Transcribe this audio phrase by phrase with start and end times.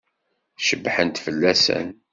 [0.67, 1.87] Cebḥent fell-asen?